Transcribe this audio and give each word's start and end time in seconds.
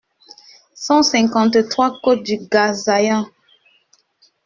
cent 0.73 1.03
cinquante-trois 1.03 1.99
côte 2.01 2.23
du 2.23 2.37
Gasaillant 2.37 3.27